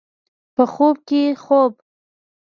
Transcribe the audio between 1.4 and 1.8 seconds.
خوب